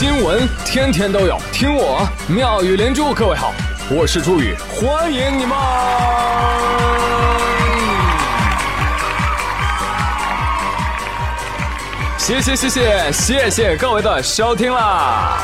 [0.00, 3.12] 新闻天天都有，听我妙语连珠。
[3.12, 3.52] 各位好，
[3.90, 5.54] 我是朱宇，欢迎你们！
[12.16, 15.36] 谢谢谢谢谢谢各位的收听啦！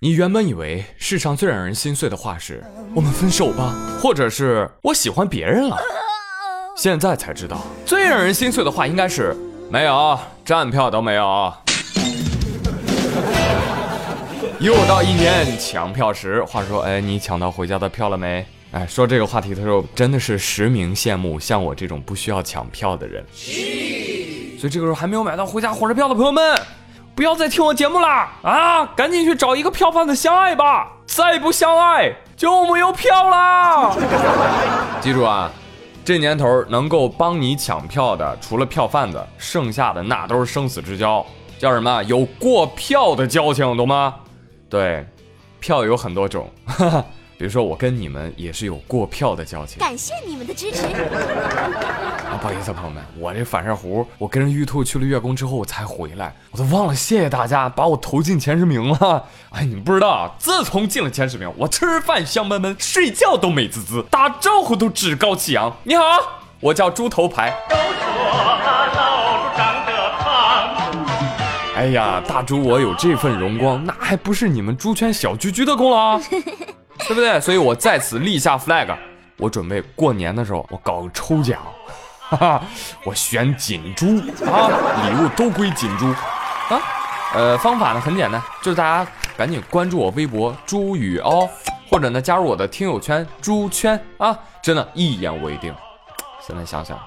[0.00, 2.62] 你原本以为世上最让人心碎的话是
[2.94, 5.78] “我们分手吧”，或者是“我喜欢别人了”。
[6.76, 9.34] 现在才知道，最让人心碎的话应该是
[9.74, 11.52] “没有站票都没有”。
[14.60, 18.46] 又到一年抢票时，话说，哎，你抢到回家的票了没？
[18.70, 23.26] 哎，说这个话题的时候，真的是实名羡慕像我这种不需要抢票的人。
[23.34, 26.56] 所以这个时候还没有买到回家火车票的朋友们，
[27.16, 28.30] 不要再听我节目啦！
[28.42, 30.92] 啊，赶紧去找一个票贩子相爱吧！
[31.04, 33.92] 再不相爱就没有票啦！
[35.00, 35.50] 记住啊！
[36.04, 41.24] 这年头能够帮你抢票的，除了票贩子，剩下的那都是生死之交，
[41.58, 42.02] 叫什么？
[42.02, 44.14] 有过票的交情，懂吗？
[44.68, 45.06] 对，
[45.60, 46.46] 票有很多种。
[46.66, 47.04] 哈哈。
[47.44, 49.78] 比如说，我跟你们也是有过票的交情。
[49.78, 50.86] 感谢你们的支持。
[50.86, 59.22] 啊， 不好意思，朋友们，我这反射弧，我跟着玉兔去了月宫之后我才回来，我都忘了谢谢大家把我投进前十名了。
[59.52, 65.70] 哎，你们不知道，自从进了前十名，我吃饭香喷喷，睡觉都美滋滋，打招呼都趾高气扬。
[65.82, 66.02] 你好，
[66.60, 67.54] 我叫猪头牌。
[67.68, 67.84] 都说
[68.64, 68.96] 老猪
[69.54, 70.24] 长得胖。
[71.76, 76.18] 哎呀，大猪，我有这份荣光，那还不是你们猪圈小居居的功劳？
[77.06, 77.40] 对不对？
[77.40, 78.94] 所以我在此立下 flag，
[79.36, 81.60] 我准备过年的时候我搞个抽奖，
[82.20, 82.62] 哈哈，
[83.04, 84.06] 我选锦猪
[84.46, 84.70] 啊，
[85.04, 86.80] 礼物都归锦猪啊。
[87.34, 91.48] 呃，方法呢很简单，就是大家赶紧关注我微博朱宇哦，
[91.90, 95.74] 或者呢加入我的听友圈朱圈啊，真的，一言为定。
[96.46, 96.98] 现在想想，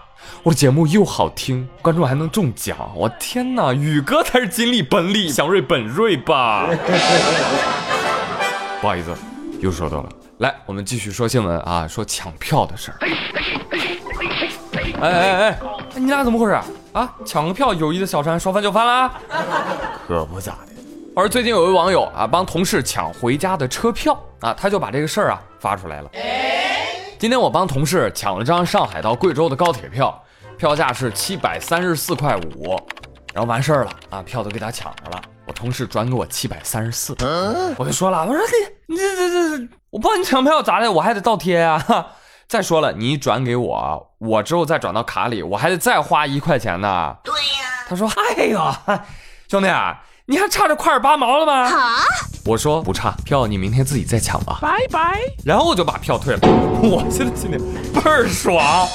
[0.44, 6.67] 我节目又好听，观众还能中奖，我天哪，宇哥才是金利本利，祥瑞本瑞吧？
[8.82, 9.16] 不好意思。
[9.60, 12.98] 又说到了，来，我们继续说新闻啊，说抢票的事儿。
[15.02, 15.60] 哎哎哎，
[15.95, 16.60] 你俩怎么回事
[16.94, 17.14] 啊？
[17.26, 19.14] 抢个票，友谊的小船说翻就翻啦？
[20.08, 20.73] 可不咋的。
[21.16, 26.10] 而最近有位网友啊，帮同事抢回家的车票啊，他就把这个事儿啊发出来了。
[27.20, 30.24] 今天我帮同事抢了张上海到贵州的高铁票，
[30.58, 32.76] 票价是七百三十四块五，
[33.34, 35.22] 然后完事儿了啊，票都给他抢着了。
[35.45, 37.16] 我同事转给我七百三十四，
[37.78, 40.92] 我就说了，我说你你这这这，我帮你抢票咋的？
[40.92, 41.83] 我还得倒贴啊。
[42.48, 47.17] 再说了，你转给我，我之后再转到卡里，我还得再花一块钱呢。
[47.23, 47.86] 对呀。
[47.89, 48.76] 他说，哎呦，
[49.49, 51.53] 兄弟，啊你还差这块八毛了吗？
[51.70, 52.03] 啊？
[52.45, 54.59] 我说不差，票你明天自己再抢吧。
[54.61, 55.20] 拜拜。
[55.45, 56.39] 然后我就把票退了。
[56.83, 57.58] 我现在心里
[57.93, 58.58] 倍儿爽。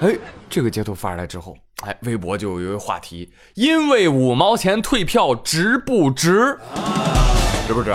[0.00, 0.16] 哎，
[0.48, 1.56] 这个截图发出来之后。
[1.82, 6.58] 哎，微博就有一个话题，因为五毛钱退票值不值？
[7.66, 7.94] 值不值？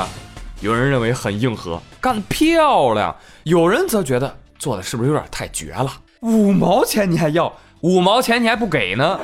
[0.60, 3.12] 有人认为很硬核，干得漂亮；
[3.44, 5.92] 有人则觉得做的是不是有点太绝了？
[6.20, 7.52] 五毛钱你还要？
[7.82, 9.20] 五毛钱你还不给呢？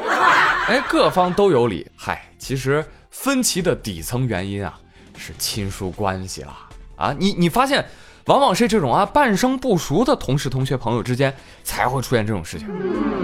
[0.68, 1.88] 哎，各方都有理。
[1.96, 4.80] 嗨，其实分歧的底层原因啊，
[5.16, 6.58] 是亲疏关系了
[6.96, 7.16] 啊！
[7.20, 7.86] 你你发现？
[8.28, 11.34] 往往是这种啊半生不熟的同事、同学、朋友之间
[11.64, 12.68] 才会出现这种事情。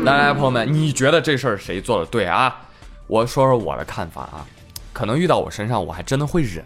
[0.05, 2.55] 来来，朋友们，你觉得这事儿谁做的对啊？
[3.07, 4.47] 我说说我的看法啊，
[4.93, 6.63] 可能遇到我身上我还真的会忍，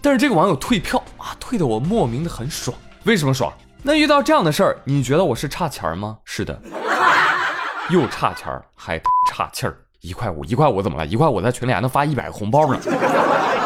[0.00, 2.76] 但是这个网友退票啊，退的我莫名的很爽。
[3.02, 3.52] 为什么爽？
[3.82, 6.18] 那遇到这样的事儿，你觉得我是差钱吗？
[6.24, 6.56] 是的，
[7.90, 8.96] 又差钱还
[9.28, 9.76] 差气儿。
[10.02, 11.04] 一块五，一块五怎么了？
[11.04, 12.78] 一块五在群里还能发一百个红包呢，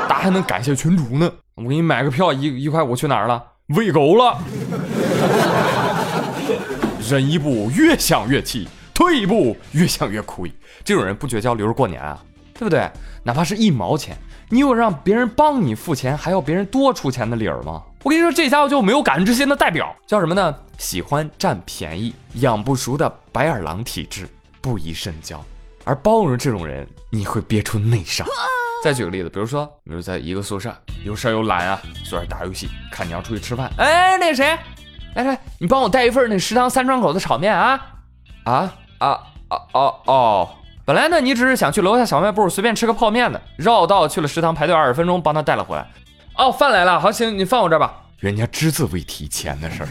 [0.08, 1.30] 大家还能感谢群主呢。
[1.54, 3.42] 我给你买个票，一一块五去哪儿了？
[3.74, 4.38] 喂狗了，
[7.10, 10.52] 忍一步越想越气，退一步越想越亏。
[10.84, 12.22] 这种人不绝交留着过年啊，
[12.54, 12.88] 对不对？
[13.24, 14.16] 哪怕是一毛钱，
[14.50, 17.82] 你有让别人帮你付钱，还要别人多出钱的理儿吗？
[18.04, 20.54] 我跟你说，这家伙就没有感恩之心的代表，叫什么呢？
[20.78, 24.28] 喜欢占便宜，养不熟的白眼狼体质，
[24.60, 25.44] 不宜深交。
[25.82, 28.24] 而包容这种人，你会憋出内伤。
[28.82, 30.72] 再举个例子，比如说，比如在一个宿舍，
[31.04, 34.56] 有事又懒啊，坐着打游戏，看你要出去吃饭，哎，那谁，
[35.14, 37.80] 来来，你帮我带一份那食堂三窗口的炒面啊，
[38.44, 39.08] 啊啊
[39.48, 40.48] 啊哦哦，
[40.84, 45.84] 本来呢，你只是想去楼下小卖部随便吃个泡面的，绕道去了食堂排队二十分钟，帮他带了回来。
[46.36, 48.02] 哦，饭来了，好行，你放我这儿吧。
[48.18, 49.88] 人家只字未提钱的事儿，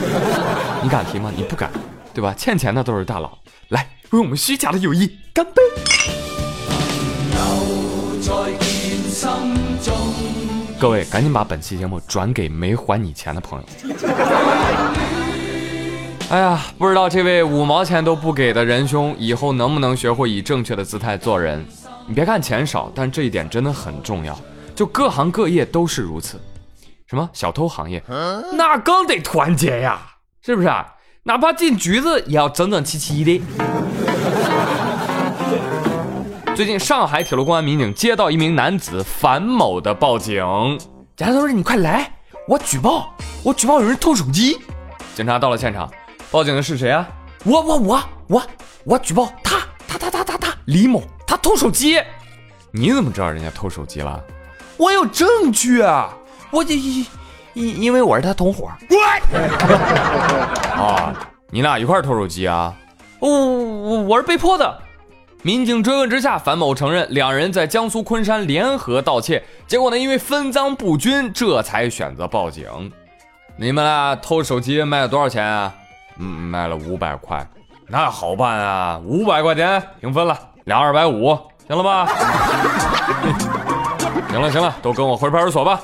[0.82, 1.32] 你敢提吗？
[1.34, 1.70] 你不敢，
[2.14, 2.32] 对吧？
[2.36, 3.36] 欠钱的都是大佬。
[3.68, 5.60] 来，为我们虚假的友谊干杯。
[10.78, 13.66] 各位，赶紧把本期节目转给没还你钱的朋友。
[16.30, 21.64] 哎呀，不知道这位五毛钱都不给的仁兄，以后能不能学会以正确的姿态做人？
[22.06, 24.38] 你别看钱少，但这一点真的很重要。
[24.74, 26.40] 就各行各业都是如此。
[27.06, 28.02] 什么小偷行业，
[28.54, 30.00] 那更得团结呀，
[30.44, 30.86] 是不是啊？
[31.22, 33.40] 哪怕进局子也要整整齐齐的。
[36.54, 40.36] 最近，上海铁路公安民警接到一名男子樊某的报警，
[41.16, 42.08] 警察同志，你快来，
[42.46, 43.12] 我举报，
[43.42, 44.56] 我举报有人偷手机。
[45.16, 45.90] 警察到了现场。
[46.30, 47.08] 报警的是谁啊？
[47.44, 48.42] 我我我我
[48.84, 49.58] 我举报他
[49.88, 52.00] 他他他他他李某他偷手机，
[52.70, 54.22] 你怎么知道人家偷手机了？
[54.76, 56.14] 我有证据啊！
[56.52, 57.04] 我因
[57.54, 58.70] 因因为我是他同伙。
[60.76, 61.12] 啊，
[61.50, 62.72] 你俩一块偷手机啊？
[63.18, 64.82] 我我我是被迫的。
[65.44, 72.64] 民警追问之下，樊某承认两人在江苏昆山联合盗窃，结果呢因为分赃不均，这才选择报警。
[73.54, 75.74] 你们俩偷手机卖了多少钱啊？
[76.18, 77.46] 嗯，卖了五百块，
[77.88, 81.38] 那好办啊，五百块钱平分了，俩二百五，
[81.68, 82.06] 行了吧？
[84.30, 85.78] 行了行了，都跟我回派出所吧。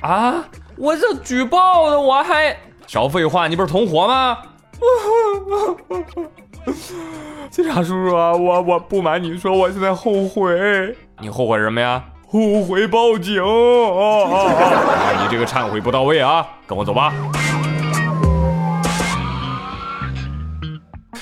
[0.00, 0.44] 啊，
[0.76, 2.56] 我这举报的，我还
[2.88, 4.38] 少废话，你不是同伙吗？
[7.50, 10.96] 警察叔叔啊，我我不瞒你说，我现在后悔。
[11.20, 12.04] 你后悔什么呀？
[12.30, 13.40] 后悔报警。
[13.42, 17.12] 啊，你这个忏悔不到位啊，跟我走吧。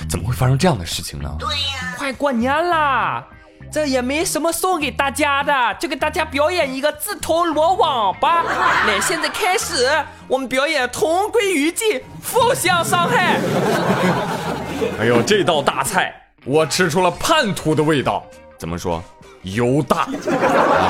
[0.09, 1.33] 怎么会发生这样的事情呢？
[1.39, 3.25] 对呀，快过年啦，
[3.71, 8.43] 这也没什么送给大家的，就给大家表演一个自投罗网吧。
[8.85, 9.89] 来，现在开始，
[10.27, 13.37] 我们表演同归于尽，互相伤害。
[14.99, 16.13] 哎呦，这道大菜，
[16.45, 18.25] 我吃出了叛徒的味道。
[18.57, 19.03] 怎么说？
[19.43, 20.07] 油大啊？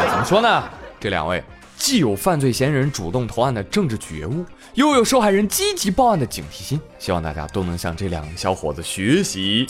[0.10, 0.64] 怎么说呢？
[1.00, 1.44] 这两位。
[1.78, 4.44] 既有犯罪嫌疑人主动投案的政治觉悟，
[4.74, 9.68] 又有受害人积极报案的警惕心，希望大家都能向这两个小伙子学习。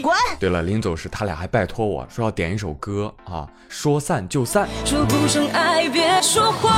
[0.00, 0.14] 滚！
[0.38, 4.68] 对了，临走时他俩还拜托我说要点一首歌啊，说散就散。
[4.84, 6.72] 说不上爱，别说谎，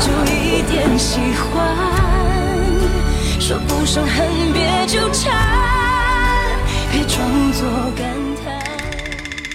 [0.00, 1.74] 就一点喜欢；
[3.40, 4.47] 说不上恨，别
[4.88, 6.58] 纠缠，
[6.90, 8.58] 别装作感叹。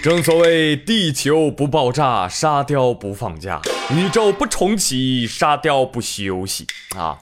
[0.03, 3.59] 正所谓地球不爆炸，沙雕不放假；
[3.89, 7.17] 宇宙不重启，沙雕不休息啊！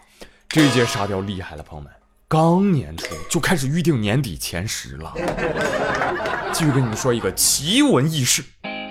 [0.49, 1.89] 这届沙雕厉害了，朋友们，
[2.27, 5.13] 刚年初就开始预定年底前十了。
[6.51, 8.43] 继续跟你们说一个奇闻异事：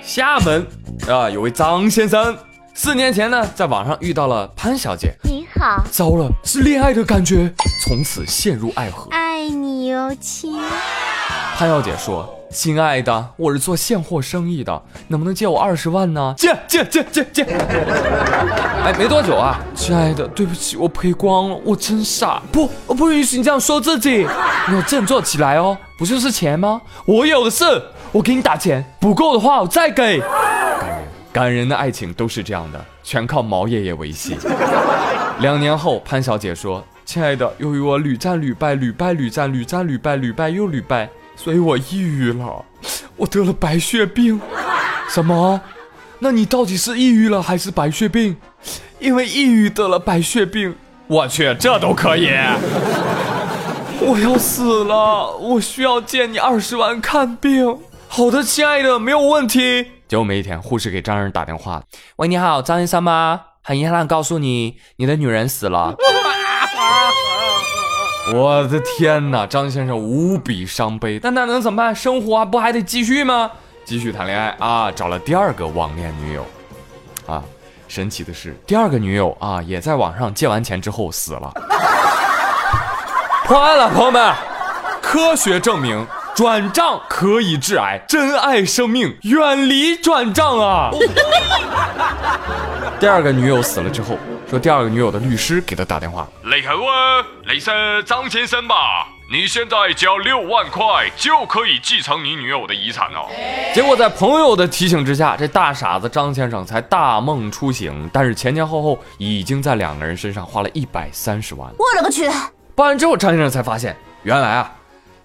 [0.03, 0.67] 厦门
[1.07, 2.39] 啊，有位张先生，
[2.75, 5.13] 四年前呢，在网上遇到了潘小姐。
[5.25, 5.83] 你好。
[5.91, 7.53] 糟了，是恋爱的感觉，
[7.85, 9.09] 从此陷入爱河。
[9.11, 10.59] 爱你哟，亲。
[11.57, 12.37] 潘小姐说。
[12.53, 16.35] 亲爱的，我是做现货生意的，能不能借我二十万呢？
[16.37, 17.45] 借借借借借！
[18.85, 22.43] 哎，没多久啊，亲爱的，对不起，我赔光了，我真傻。
[22.51, 24.27] 不，我不允许你这样说自己，
[24.69, 25.79] 你要振作起来哦。
[25.97, 26.83] 不就是钱吗？
[27.05, 27.65] 我有的是，
[28.11, 30.21] 我给你打钱，不够的话我再给。
[31.33, 34.37] 感人，的爱情都是这样的，全靠毛爷爷维系。
[35.39, 42.65] 两年后，潘小姐说：“亲爱的，由于我屡战屡败，屡败屡战，屡战屡败，屡败又屡败。”所以我抑郁了，
[43.17, 44.41] 我得了白血病。
[45.09, 45.61] 什么？
[46.19, 48.37] 那你到底是抑郁了还是白血病？
[48.99, 50.75] 因为抑郁得了白血病。
[51.07, 52.29] 我去，这都可以？
[54.01, 57.79] 我要死了，我需要借你二十万看病。
[58.09, 59.87] 好的，亲爱的，没有问题。
[60.11, 61.81] 结果没一天，护士给张人打电话
[62.19, 63.43] ：“喂，你好，张医生吗？
[63.63, 65.95] 很遗憾告诉你，你的女人死了。
[68.35, 71.95] ”我的天哪，张先生无比伤悲，但那能怎么办？
[71.95, 73.53] 生活不还得继续吗？
[73.85, 76.45] 继续谈恋爱啊，找了第二个网恋女友，
[77.29, 77.41] 啊，
[77.87, 81.53] 神奇的是，第二个女友啊，也在网上借完钱之后死了。
[83.47, 84.35] 破案了，朋友们，
[85.01, 86.05] 科学证明
[86.41, 90.89] 转账可以致癌，珍爱生命，远离转账啊！
[92.99, 94.17] 第二个女友死了之后。
[94.49, 97.71] 说第二个女友的律师给他打电话，你好啊，你是
[98.05, 98.75] 张先生吧？
[99.31, 103.29] 你现在交六万块就可以继承你女友的遗产哦。
[103.75, 111.71] 结果在朋友的提醒之下，这大傻子张先生才大梦初醒，但是前前后后已经在两个人身上花了一百三十万。
[111.77, 112.27] 我勒个去！
[112.75, 114.73] 办完之后，张先生才发现，原来啊，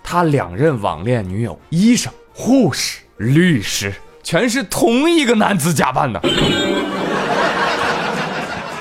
[0.07, 6.21] 他两任网恋女友，医生、护士、律师，全是同一个男子假扮的。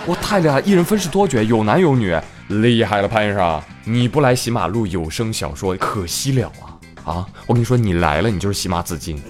[0.07, 2.15] 我太厉害，一人分饰多角，有男有女，
[2.49, 7.11] 厉害了，潘医生，你不来洗马路有声小说可惜了啊！
[7.11, 9.21] 啊，我跟你说，你来了，你就是洗马紫金。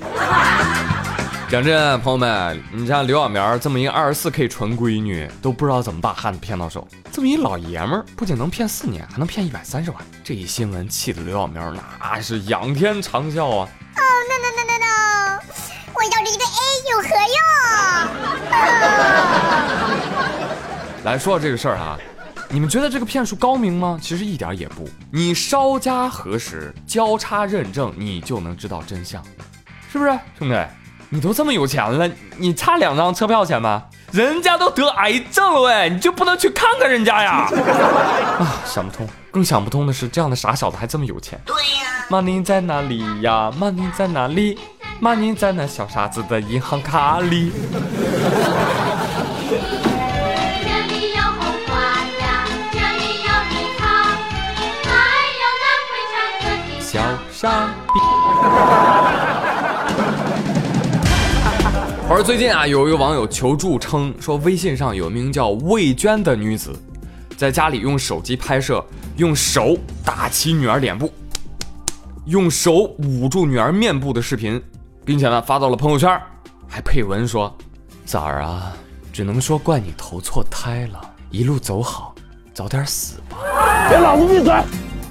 [1.55, 6.85] 讲真，朋友们，你像刘小苗这么一个二十四 K 纯闺女，都不知道怎么把汉子骗到手。
[7.13, 10.01] 这么一老爷们儿，不仅能骗四年，还能骗一百三十万。
[10.25, 13.69] 这一新闻气得刘小苗那是仰天长啸啊！
[13.95, 15.39] 哦，no no no no no！
[15.95, 16.59] 我要这一个 A
[16.91, 17.09] 有何
[20.97, 21.05] 用？
[21.05, 21.97] 来说说这个事儿啊，
[22.49, 23.97] 你们觉得这个骗术高明吗？
[24.03, 24.91] 其实一点也不。
[25.13, 29.23] 你稍加核实，交叉认证，你就能知道真相，
[29.93, 30.57] 是不是，兄弟？
[31.15, 33.85] 你都这么有钱了，你差两张车票钱吗？
[34.11, 37.49] 人家都得癌症了喂，你就不能去看看人家呀？
[38.41, 39.09] 啊，想不通。
[39.31, 41.41] 更想不通的是，这样的傻小子还这么有钱。
[41.47, 42.05] 对呀。
[42.11, 44.59] Money 在哪里呀？Money 在哪里
[45.01, 47.53] ？Money 在那小傻子的银行卡里。
[49.49, 49.57] 这
[50.89, 51.75] 里有红花
[52.19, 53.87] 呀，这里有蜜糖，
[54.83, 54.91] 还
[55.39, 56.99] 有那会唱歌的小
[57.33, 59.14] 傻逼。
[62.17, 66.73] 而最近啊，有一个网友求助称说，微信上有名叫魏娟的女子，
[67.37, 68.85] 在家里用手机拍摄，
[69.17, 71.13] 用手打其女儿脸部，
[72.27, 74.63] 用手捂住女儿面部的视频，
[75.05, 76.17] 并且呢发到了朋友圈，
[76.69, 77.53] 还配文说
[78.07, 78.73] ：“崽儿啊，
[79.13, 82.15] 只能说怪你投错胎了，一路走好，
[82.53, 83.39] 早点死吧。”
[83.91, 84.53] 给老子闭嘴！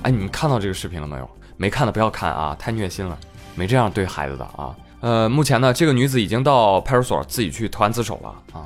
[0.03, 1.29] 哎，你们看到这个视频了没有？
[1.57, 3.19] 没看的不要看啊，太虐心了，
[3.55, 4.73] 没这样对孩子的啊。
[5.03, 8.63] 呃，目前呢，这个女子已经到派出所自己去投案自首了啊。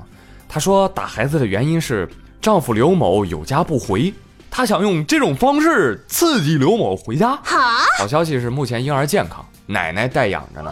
[0.48, 2.08] 她说打孩子的原因是
[2.39, 4.13] 丈夫刘某有家不回，
[4.51, 7.32] 她想用这种方式刺激刘某回家。
[7.44, 7.58] 好，
[7.98, 10.72] 好消息是目前婴儿健康，奶奶代养着呢。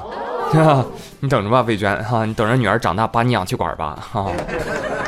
[1.19, 4.31] 你等着吧，魏娟哈，你等着女儿长大把你氧气管吧哈。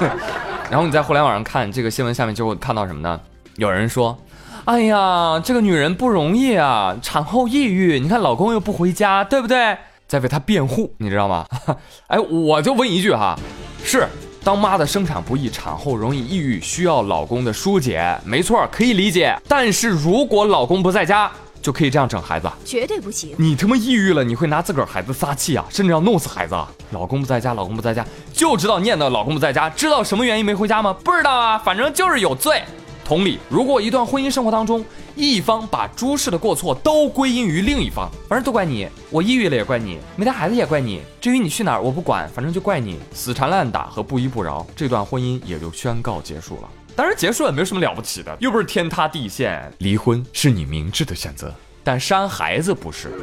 [0.71, 3.19] 然后你在互联网上看这个新闻，下面就会看到什么呢？
[3.57, 4.17] 有人说，
[4.65, 9.77] 哎呀，这个女人不容易啊，产后抑郁，你看老公又不回家，对不对？
[10.07, 11.45] 在为他辩护，你知道吗？
[12.07, 13.37] 哎，我就问一句哈，
[13.83, 14.07] 是
[14.43, 19.37] 当妈的生产不易，产后容易抑郁，需要老公的疏解，没错，可以理解。
[19.47, 21.29] 但是如果老公不在家，
[21.61, 22.49] 就可以这样整孩子？
[22.63, 23.35] 绝对不行！
[23.37, 26.55] 你他妈抑郁了，你会拿自个儿孩子撒气啊，甚至要弄死孩子？
[26.91, 30.95] 老公不在家，老公不在家，就知道念叨老公不在家，知道什么原因没回家吗？
[31.03, 32.63] 不知道啊，反正就是有罪。
[33.07, 34.83] 同理，如果一段婚姻生活当中，
[35.15, 46.69] 一方把诸事的过错都归因于另一方，反正都怪你，我抑郁了也怪你，没带孩子也怪你，至于你去哪儿我不管，反正就怪你，死缠烂打和不依不饶，这段婚姻也就宣告结束了。
[46.97, 49.71] 当然结束也没有什么了不起的，又不是天塌地陷。
[49.77, 53.13] 离婚是你明智的选择，但扇孩子不是。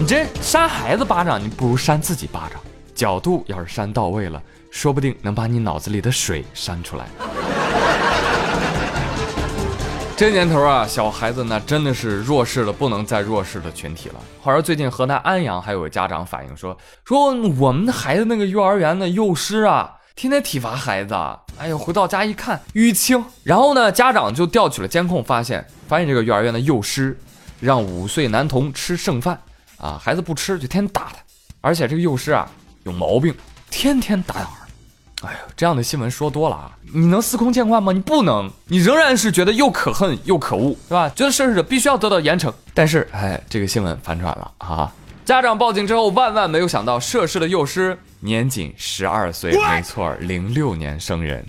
[0.00, 2.58] 你这扇孩子巴掌，你不如扇自己巴掌，
[2.94, 7.06] 角度要是扇到位了，说不定能把你脑子里的水扇出来。
[10.16, 14.14] 这年头啊，小孩子那真的是弱势的不能再弱势的群体了。
[14.40, 21.14] 话说最近河南安阳还有个家长反映说，说我们的孩子那个幼儿园的幼师啊，天天体罚孩子，
[21.58, 27.14] 哎呦，回到家一看淤青，然后呢，家长就调取了监控，发现发现这个幼儿园的幼师
[27.60, 29.38] 让五岁男童吃剩饭，
[29.76, 31.18] 啊，孩子不吃就天天打他，
[31.60, 32.50] 而且这个幼师啊
[32.84, 33.34] 有毛病，
[33.68, 34.65] 天天打小孩。
[35.26, 36.70] 哎呦，这样的新闻说多了啊！
[36.94, 37.90] 你能司空见惯吗？
[37.92, 41.08] 你不能，你仍然是觉得又可恨又可恶，是吧？
[41.16, 42.52] 觉得涉事者必须要得到严惩。
[42.72, 44.92] 但是，哎，这个新闻反转了啊！
[45.24, 51.44] 家长报警之后，万万没有想到，涉事的幼师年仅十二岁，没错，零六年生人，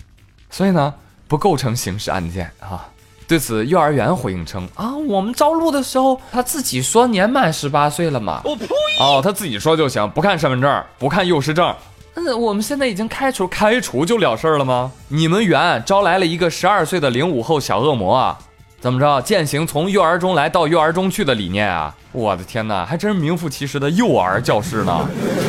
[0.50, 0.92] 所以呢，
[1.28, 2.88] 不构成刑事案件啊。
[3.28, 8.42] 对此，幼儿园回应称啊，我们招录的时候，他自己说年满十八岁了嘛。
[8.46, 8.66] 我呸！
[9.02, 11.76] 哦，他自己说就行，不看身份证，不看幼师证。
[12.20, 14.92] 嗯，我们现在已经开除，开除就了事儿了吗？
[15.08, 18.40] 你们园招来了一个十二岁的零五后小恶魔啊？
[18.82, 21.96] 怎么着，践行从幼儿中来到幼儿中去的理念啊？
[22.12, 25.08] 我的天哪，还真是名副其实的幼儿教师呢！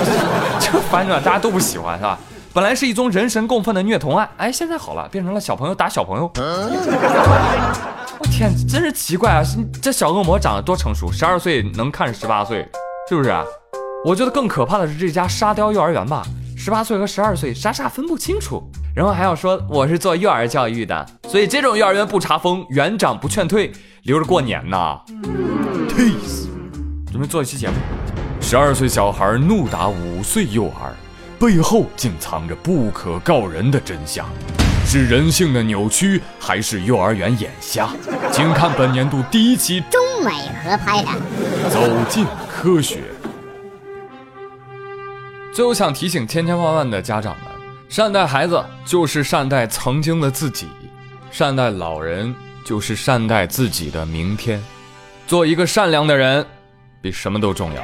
[0.60, 2.18] 这反转大家都不喜欢是吧？
[2.52, 6.30] 本来是一宗人神共愤的虐童案，哎，现在好了，变成了小朋友打小朋友。
[6.36, 9.42] 我天，真是奇怪啊！
[9.80, 12.68] 这小恶魔长得多成熟，十二岁能看着十八岁，
[13.08, 13.34] 是不是？
[14.04, 16.22] 我觉得更可怕的是这家沙雕幼儿园吧。
[16.60, 18.60] 十八岁和十二岁傻傻分不清楚，
[18.92, 23.70] 然后还要说我是做幼儿教育的，所以这种幼儿园不查封，园长不劝退，
[24.02, 24.98] 留着过年呐。
[25.88, 26.48] Peace，
[27.12, 27.74] 准备做一期节目。
[28.40, 30.92] 十二岁小孩怒打五岁幼儿，
[31.38, 34.26] 背后竟藏着不可告人的真相，
[34.84, 37.88] 是人性的扭曲，还是幼儿园眼瞎？
[38.32, 40.32] 请看本年度第一期中美
[40.64, 41.08] 合拍的
[41.70, 42.96] 《走进科学》。
[45.58, 47.46] 最后想提醒千千万万的家长们：
[47.88, 50.68] 善待孩子就是善待曾经的自己，
[51.32, 52.32] 善待老人
[52.64, 54.62] 就是善待自己的明天。
[55.26, 56.46] 做一个善良的人，
[57.02, 57.82] 比什么都重要。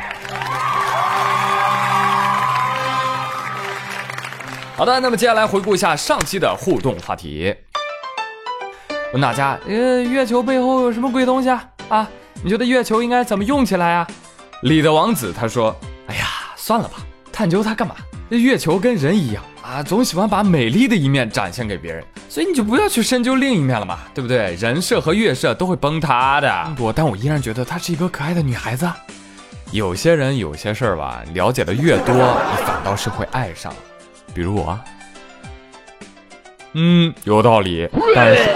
[4.77, 7.53] 好的，那么接下来回顾一下上期的互动话题。
[9.13, 11.65] 问大家，呃，月球背后有什么鬼东西啊？
[11.89, 12.09] 啊，
[12.41, 14.07] 你觉得月球应该怎么用起来啊？
[14.63, 15.77] 李的王子他说
[16.07, 16.99] ：“哎呀，算了吧，
[17.35, 17.97] 探究它干嘛？
[18.31, 24.55] 这月球跟人一样啊，总喜欢把美丽的一面展现给别人，所以你就不要去深究另一面了嘛，对不对？
[24.55, 26.75] 人设和月设都会崩塌的。
[26.79, 28.89] 我，但我依然觉得她是一个可爱的女孩子。
[29.73, 33.75] 有些人有些事儿吧，了解的越多，你反倒是会爱上。
[34.33, 34.79] 比如我，
[36.75, 38.43] 嗯，有道理，但是。”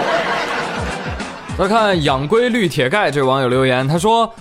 [1.59, 4.33] 再看养龟绿铁盖这位网友留言，他说：“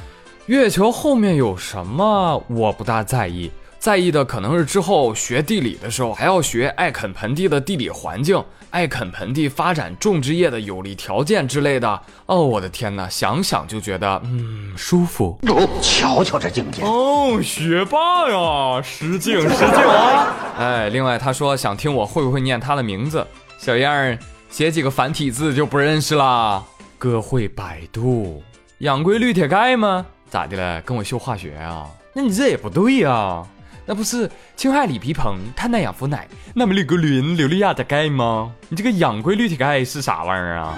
[0.47, 2.41] 月球后面有什么？
[2.49, 3.51] 我不大在意，
[3.89, 11.99] 在意的可能是之后学地理的时候还要学爱肯盆地的地理环境，爱肯盆地发展种植业的有利条件之类的。
[12.27, 15.41] 哦，我的天哪，想想就觉得嗯舒服。
[15.81, 20.37] 瞧瞧这境界哦，学霸呀，失敬失敬啊！
[20.59, 23.27] 哎，另外他说想听我会不会念他的名字，
[23.57, 24.19] 小样儿
[24.51, 26.63] 写几个繁体字就不认识啦。”
[27.01, 28.43] 哥会百度，
[28.81, 30.05] 养龟绿铁盖吗？
[30.29, 30.83] 咋的了？
[30.83, 31.87] 跟我秀化学啊？
[32.13, 33.43] 那你这也不对呀，
[33.89, 38.53] 那不是氢氦锂铍硼碳氮氧氟氖那么氯镉磷硫氯亚的钙吗？
[38.69, 40.77] 你这个氧硅氯铁钙是啥玩意儿啊？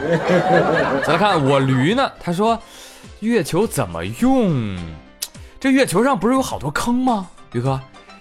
[1.04, 2.08] 再来看我驴呢？
[2.20, 2.56] 他说
[3.18, 4.78] 月球怎么用？
[5.58, 7.28] 这月球上不是有好多坑吗？
[7.50, 7.80] 驴哥，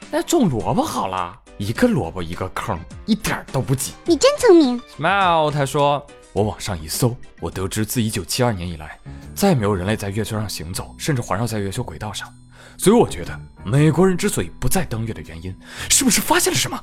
[0.10, 3.93] 那种萝卜好了，一个萝卜一个坑，一点都不挤。
[4.05, 4.81] 你真聪明。
[4.98, 6.03] Smile，他说。
[6.31, 9.00] 我网上一搜，我得知自一九七二年以来，
[9.34, 12.31] 再也没有人类在月球上行走，甚至环绕在月球轨道上。
[12.79, 15.53] 所以我觉得，美国人之所以不再登月的原因，
[15.89, 16.81] 是不是发现了什么？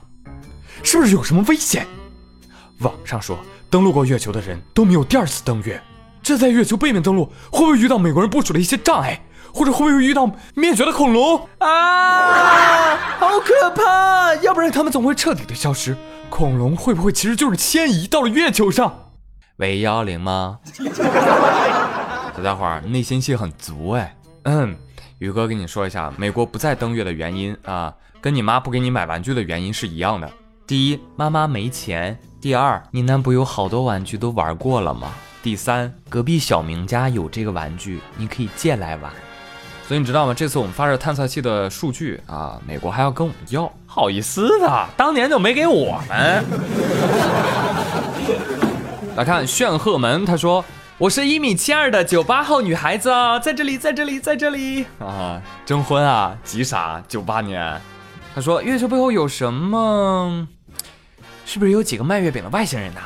[0.82, 1.86] 是不是有什么危险？
[2.80, 3.38] 网上说，
[3.70, 5.82] 登陆过月球的人都没有第二次登月。
[6.22, 9.22] 这在月球背面登陆，会不会遇到美国人部署的一些障碍？
[9.54, 11.48] 或者会不会遇到灭绝的恐龙？
[11.60, 14.34] 啊，好可怕！
[14.42, 15.96] 要不然他们总会彻底的消失。
[16.28, 19.12] 恐龙会不会其实就是迁移到了月球上？
[19.56, 20.58] 喂幺零吗？
[22.36, 24.14] 小家伙内心戏很足哎。
[24.42, 24.76] 嗯，
[25.18, 30.30] 宇哥跟你说一下，美国不再登月的原因啊，跟你妈不给你买玩具的原因是一样的。
[30.66, 35.10] 第一，妈妈没钱；第二，你那不有好多玩具都玩过了吗？
[35.42, 39.10] 第三，隔壁小明家有这个玩具，你可以借来玩。
[39.88, 40.34] 所以你知道吗？
[40.34, 46.44] 这次我们发射探测器的数据啊，美国还要跟我们要，好意思的，当年就没给我们。
[49.16, 50.62] 来看炫鹤门，他说
[50.98, 57.02] ：“我是一米七二的九八后女孩子啊，在这里，在这里，在这里啊，征婚啊，急啥？
[57.06, 57.78] 九八年。”
[58.34, 60.48] 他说：“月球背后有什么？
[61.44, 63.00] 是不是有几个卖月饼的外星人呐？”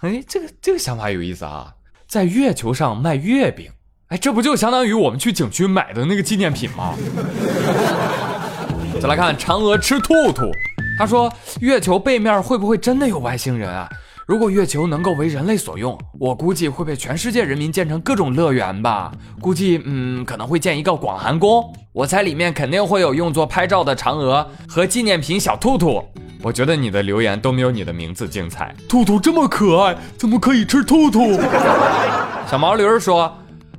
[0.00, 1.74] 哎，这个这个想法有意思啊，
[2.06, 3.70] 在月球上卖月饼，
[4.08, 6.94] 哎，这不就相当于我们去景区买的那个纪念品吗？
[8.98, 10.50] 再来看嫦娥吃兔兔，
[10.98, 13.86] 他说：“月球背面会不会真的有外星人啊？”
[14.26, 19.12] 如果月球能够为人类所用，我估计会被全世界人民建成各种乐园吧。
[19.38, 21.62] 估计，嗯，可能会建一个广寒宫。
[21.92, 26.02] 我猜里面肯定会有用作拍照的嫦娥和纪念品小兔兔。
[26.42, 28.74] 我觉得你的留言都没有你的名字精彩。
[28.88, 31.38] 兔兔这么可爱，怎么可以吃兔兔？
[32.48, 33.30] 小毛驴说：“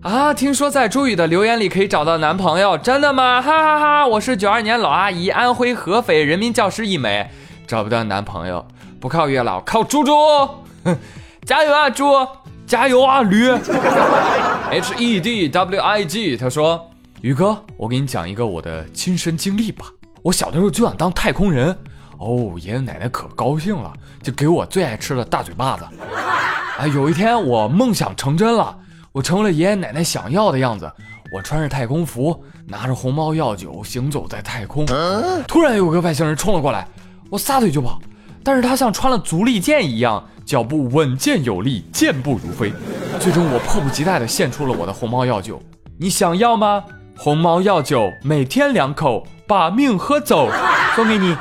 [0.01, 3.41] 啊，听说在朱宇的留言里可以找到男朋友，真的吗？
[3.41, 4.07] 哈哈哈！
[4.07, 7.31] 我是九二年老阿姨，安徽合肥人民教师一枚，
[7.65, 8.63] 找不到男朋友。”
[9.05, 10.11] 不靠月老，靠猪猪，
[11.45, 12.05] 加油啊猪，
[12.65, 13.51] 加油啊驴。
[14.71, 16.89] H E D W I G，他说，
[17.21, 19.85] 宇哥，我给你讲一个我的亲身经历吧。
[20.23, 21.69] 我小的时候就想当太空人，
[22.17, 25.83] 哦，爷爷奶奶可高兴了，就给我最爱吃的大嘴巴子。
[26.79, 28.75] 啊，有一天我梦想成真了，
[29.11, 30.91] 我成了爷爷奶奶想要的样子。
[31.31, 34.83] 我穿着太空服，拿着红猫药酒，行走在太空。
[35.47, 36.87] 突然有个外星人冲了过来，
[37.29, 38.01] 我撒腿就跑。
[38.45, 42.71] 但是他像穿了足力健一样，脚步稳健有力，健步如飞。
[43.19, 45.59] 最终，我迫不及待地献出了我的红毛药酒。
[45.97, 46.83] 你想要吗？
[47.17, 50.47] 红毛药酒，每天两口，把命喝走，
[50.95, 51.35] 送给你。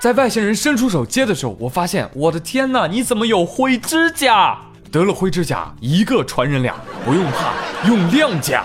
[0.00, 4.58] 在外星人伸出手接的时候，我发现，我的天哪，你怎么有灰指甲？
[4.90, 7.52] 得了灰指甲，一个传人俩，不用怕，
[7.86, 8.64] 用亮甲。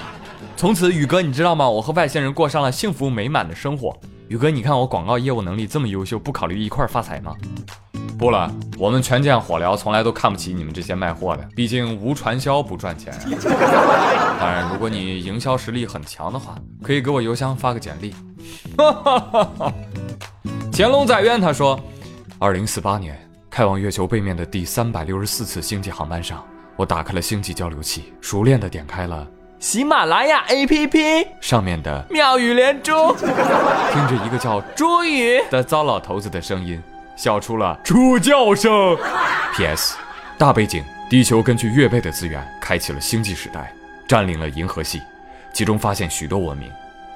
[0.57, 1.69] 从此，宇哥，你知道吗？
[1.69, 3.95] 我和外星人过上了幸福美满的生活。
[4.27, 7.35] 宇哥，你看我广告业务能力这么优秀，不考虑一块发财吗？
[8.17, 13.13] 不了，我们全健火疗从来都看不起你们这些卖货的，毕竟无传销不赚钱。
[14.39, 18.15] 当然，如果你营销实力很强的话，可以给我邮箱发个简历。
[18.77, 19.73] 哈哈哈
[20.71, 21.79] 乾隆在渊他说，
[22.39, 26.43] 二零四八年开往月球背面的第三百六十四次星际航班上，
[26.77, 29.27] 我打开了星际交流器，熟练的点开了。
[29.59, 36.81] 喜马拉雅 APP 上面的妙语连珠，听着一个叫朱宇的糟老头子的声音，
[37.15, 38.97] 笑出了猪叫声。
[39.55, 39.97] P.S.
[40.37, 43.73] 大背景：地球根据月背的资源开启了星际时代，
[44.07, 45.01] 占领了银河系，
[45.53, 46.69] 其中发现许多文明，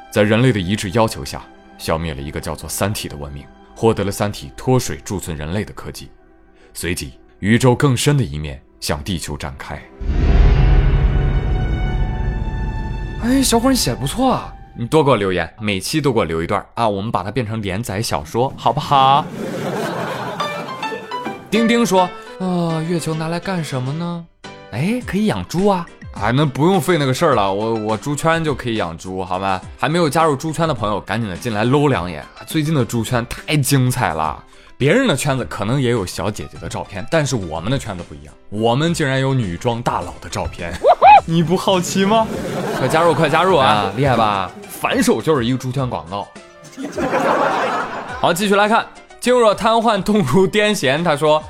[0.10, 1.41] 在人类的一致要求下，
[1.78, 6.10] 消灭了一个叫做“三体”的文明，获得了“三体”脱水贮存人类的科技。
[6.73, 9.78] 随即，宇宙更深的一面向地球展开。
[13.21, 14.53] 哎，小伙，你写的不错啊！
[14.77, 19.25] 你多给我留言，每期都给我留一段啊，我们把它变成连载小说，好不好？
[21.51, 24.25] 丁丁说：“啊，月球拿来干什么呢？
[24.71, 25.86] 哎，可以养猪啊！
[26.13, 29.60] 啊，那不用费那个事儿了，我我猪圈就可以养猪，好吗？
[29.77, 32.23] 还没有加入猪圈的朋友，赶紧的进来搂两眼。
[32.47, 34.41] 最近的猪圈太精彩了，
[34.77, 40.73] 别人的圈子可能也有小姐姐的照片，但是我们的圈子不一样，我们竟然有女装大佬的照片，
[41.30, 42.26] 你不好奇吗？
[42.80, 43.94] 快加入，快加入啊！
[43.96, 44.52] 厉害吧？
[44.68, 46.28] 反手就是一个猪圈广告。
[48.20, 48.84] 好，继续来看。”
[49.22, 51.04] 静若瘫痪，动如癫痫。
[51.04, 51.44] 他说：“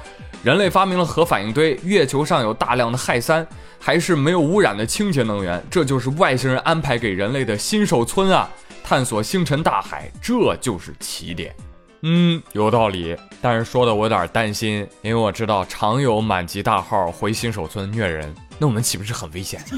[0.44, 3.48] 人类发明了核反应堆，月球上有大量的氦三，
[3.80, 8.50] 还是没有污染的清洁能源，这就是外星人安排给人类的新手村啊！
[8.84, 11.56] 探索星辰大海，这就是起点。”
[12.04, 19.64] 嗯，有道理，但是说的我有点担心，因为我知道常有满级大号回新手村虐人，那我们岂不是很危险？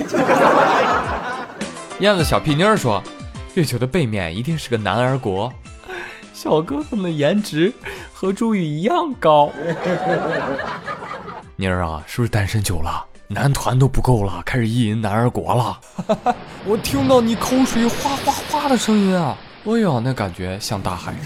[1.99, 3.01] 燕子小屁妮儿说
[3.53, 5.53] ：“月球的背面一定是个男儿国。”
[6.33, 7.71] 小哥哥们颜值
[8.11, 9.51] 和朱宇一样高。
[11.55, 15.79] 妮儿啊，是不是单身久了，男团都不够了，开始意淫男儿国了？
[16.65, 19.37] 我听到你口水哗哗哗的声音啊！
[19.65, 21.13] 哎呀，那感觉像大海。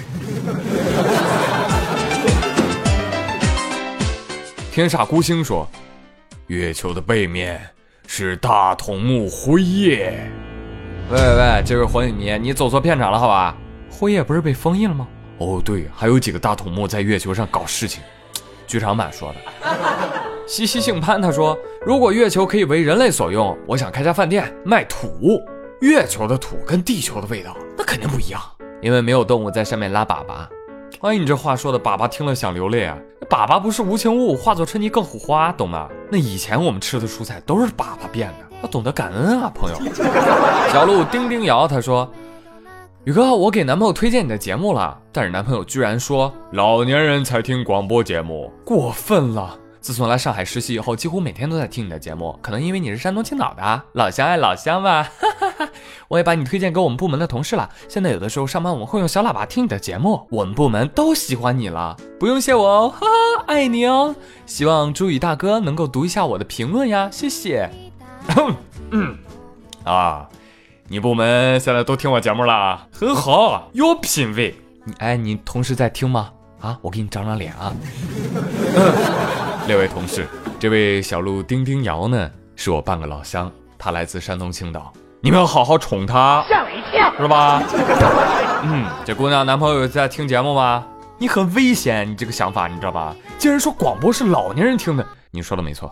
[4.74, 5.66] 天煞孤星说，
[6.48, 7.60] 月球的背面
[8.06, 10.30] 是大筒木辉夜。
[11.10, 13.58] 喂喂喂，这位火影迷，你走错片场了，好吧？
[13.90, 15.08] 辉夜不是被封印了吗？
[15.40, 18.04] 哦，对，还有几个大筒木在月球上搞事情。
[18.68, 19.72] 剧场版说的。
[20.46, 25.42] 西西姓潘，他说，如果月球可以为人类所用，我想开家饭店卖土。
[25.82, 28.40] 月球的土跟地球的味道那肯定不一样，
[28.82, 30.48] 因为没有动物在上面拉粑粑。
[31.02, 32.98] 哎，你这话说的，粑粑听了想流泪啊。
[33.30, 35.88] 粑粑不是无情物，化作春泥更护花，懂吗？
[36.12, 39.78] 那以前我们吃的蔬菜都是粑粑变的，要懂得感恩啊，朋友。
[40.72, 42.10] 小鹿叮叮摇，他说。
[43.04, 49.56] 宇哥，我给男朋友推荐你的节目了，但是男朋友居然说老年人才听广播节目，过分了。
[49.86, 55.04] 自从来上海实习以后，几乎每天都在听你的节目，可能因为你是山东青岛的，老乡爱老乡吧。
[55.04, 55.70] 哈哈哈
[56.08, 63.06] 我也把你推荐给我们部门的同事了，现在有的时候上班我们会用小喇叭听你的节目，我们部门都喜欢你了，不用谢我哦，哈，
[63.46, 64.16] 爱你哦。
[64.48, 67.70] 希望朱宇大哥能够读一下我的评论呀，谢谢。
[68.90, 69.16] 嗯，
[69.86, 70.28] 啊。
[70.88, 74.56] 你部门现在都听我节目了，很好，有品位。
[74.84, 76.32] 你哎，你同事在听吗？
[76.60, 77.72] 啊，我给你长长脸啊。
[79.68, 80.28] 六位同事，
[80.60, 87.64] 这位小鹿丁丁瑶呢，是我半个老乡，他来自山东青岛，你们要好好宠他，吓我一跳，是吧？
[88.64, 90.86] 嗯，这姑娘男朋友在听节目吗？
[91.18, 93.16] 你很危险，你这个想法你知道吧？
[93.40, 95.92] 竟然说广播是老年人听的，你说的没错，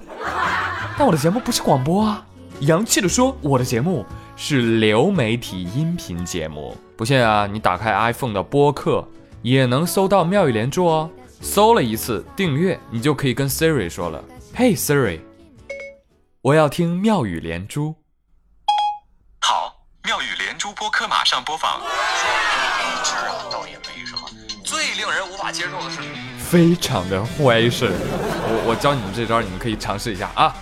[0.95, 2.23] 但我的节目不是广播啊。
[2.59, 4.05] 洋气的说，我的节目
[4.35, 6.77] 是流媒体音频节目。
[6.95, 9.03] 不信啊，你打开 iPhone 的播客，
[9.41, 11.09] 也能搜到妙语连珠哦。
[11.43, 14.23] 搜了一次订阅，你就可以跟 Siri 说了
[14.55, 15.19] ：“Hey Siri，
[16.41, 17.93] 我要听妙语连珠。”
[19.41, 19.75] 好，
[20.05, 21.81] 妙语连珠播客马上播放。
[23.03, 24.21] 这啊，倒也没什么。
[24.63, 25.99] 最令人无法接受的是，
[26.39, 27.91] 非常的坏事。
[27.91, 30.55] 我我教你们这招，你们可以尝试一下啊。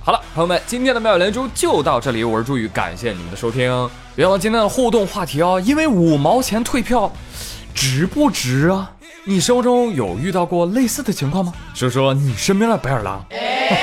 [0.00, 2.22] 好了，朋友们，今天的妙语连珠就到这里。
[2.22, 3.90] 我是朱宇，感谢你们的收听。
[4.14, 7.12] 别忘了今天的互动话题哦，因为五毛钱退票，
[7.74, 8.92] 值不值啊？
[9.28, 11.52] 你生活中有遇到过类似的情况吗？
[11.74, 13.22] 说说你身边的白眼狼。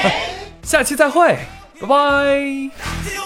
[0.63, 1.37] 下期再会，
[1.79, 3.24] 拜拜。